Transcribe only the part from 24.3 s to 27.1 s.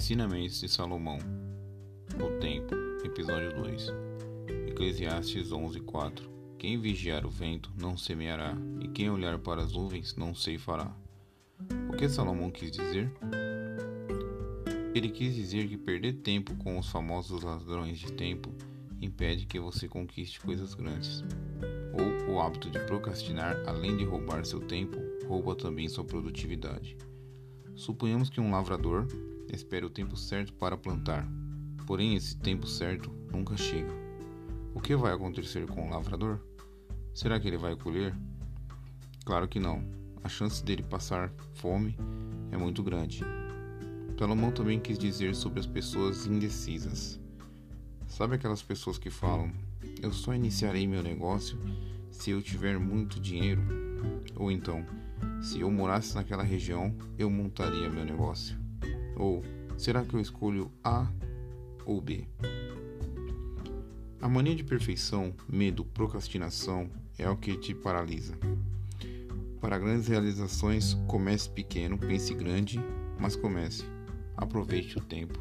seu tempo, rouba também sua produtividade.